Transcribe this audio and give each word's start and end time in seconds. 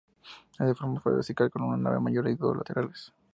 Es 0.59 0.65
de 0.65 0.73
forma 0.73 0.99
basilical, 1.05 1.51
con 1.51 1.61
una 1.61 1.77
nave 1.77 1.99
mayor 1.99 2.27
y 2.27 2.33
dos 2.33 2.57
laterales. 2.57 3.13